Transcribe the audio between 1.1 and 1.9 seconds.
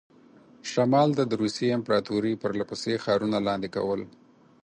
ته د روسیې